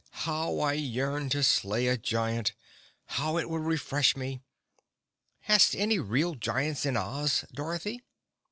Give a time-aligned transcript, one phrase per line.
[0.25, 2.53] "How I yearn to slay a giant!
[3.05, 4.41] How it would refresh me!
[5.41, 8.01] Hast any real giants in Oz, Dorothy?"